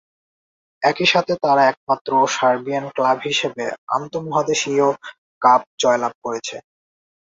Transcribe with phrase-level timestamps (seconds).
[0.83, 3.65] একই সাথে তারা একমাত্র সার্বিয়ান ক্লাব হিসেবে
[3.97, 4.87] আন্তর্মহাদেশীয়
[5.41, 6.55] কাপ জয়লাভ করেছে।